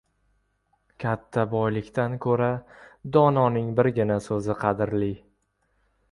•Katta 1.03 1.41
boylikdan 1.51 2.15
ko‘ra 2.25 2.47
dononing 3.17 3.67
birgina 3.81 4.17
so‘zi 4.29 4.55
qadrli. 4.63 5.11